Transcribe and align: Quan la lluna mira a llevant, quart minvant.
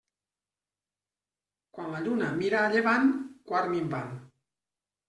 Quan 1.75 1.93
la 1.97 2.01
lluna 2.09 2.33
mira 2.41 2.63
a 2.65 2.73
llevant, 2.75 3.09
quart 3.53 3.75
minvant. 3.79 4.15